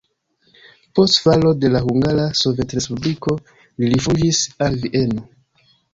[0.99, 5.29] Post falo de la Hungara Sovetrespubliko li rifuĝis al Vieno.